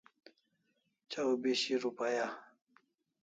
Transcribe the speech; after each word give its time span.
Chaw 1.11 1.31
bishi 1.41 1.73
rupaya 1.81 2.27